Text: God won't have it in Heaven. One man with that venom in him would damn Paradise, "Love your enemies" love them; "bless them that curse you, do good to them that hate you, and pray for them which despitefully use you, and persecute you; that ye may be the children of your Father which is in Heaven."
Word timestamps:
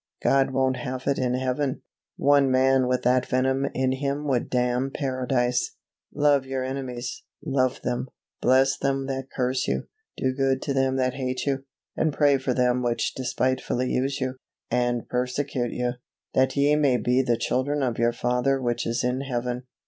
God 0.23 0.49
won't 0.49 0.77
have 0.77 1.05
it 1.05 1.19
in 1.19 1.35
Heaven. 1.35 1.83
One 2.17 2.49
man 2.49 2.87
with 2.87 3.03
that 3.03 3.23
venom 3.27 3.65
in 3.75 3.91
him 3.91 4.25
would 4.27 4.49
damn 4.49 4.89
Paradise, 4.89 5.75
"Love 6.11 6.43
your 6.43 6.63
enemies" 6.63 7.21
love 7.45 7.81
them; 7.83 8.07
"bless 8.41 8.75
them 8.75 9.05
that 9.05 9.27
curse 9.35 9.67
you, 9.67 9.83
do 10.17 10.33
good 10.33 10.59
to 10.63 10.73
them 10.73 10.95
that 10.95 11.13
hate 11.13 11.45
you, 11.45 11.65
and 11.95 12.11
pray 12.11 12.39
for 12.39 12.55
them 12.55 12.81
which 12.81 13.13
despitefully 13.13 13.91
use 13.91 14.19
you, 14.19 14.37
and 14.71 15.07
persecute 15.07 15.71
you; 15.71 15.91
that 16.33 16.55
ye 16.55 16.75
may 16.75 16.97
be 16.97 17.21
the 17.21 17.37
children 17.37 17.83
of 17.83 17.99
your 17.99 18.11
Father 18.11 18.59
which 18.59 18.87
is 18.87 19.03
in 19.03 19.21
Heaven." 19.21 19.67